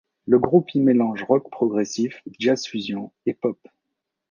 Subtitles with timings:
[0.25, 3.59] Le groupe y mélange rock progressif, jazz fusion et pop.